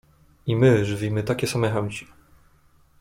"I 0.45 0.55
my 0.55 0.85
żywimy 0.85 1.23
takie 1.23 1.47
same 1.47 1.71
chęci." 1.71 2.07